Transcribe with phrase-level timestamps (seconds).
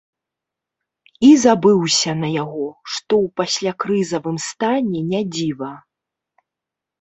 [1.27, 5.71] І забыўся на яго, што ў паслякрызавым стане не дзіва.